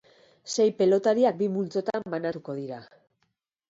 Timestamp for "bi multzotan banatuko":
1.43-2.61